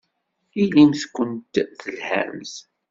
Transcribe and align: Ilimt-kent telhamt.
Ilimt-kent 0.61 1.55
telhamt. 1.79 2.55